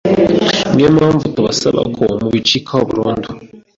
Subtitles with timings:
[0.73, 3.27] Ni yo mpamvu tubasaba ko mubicikaho burundu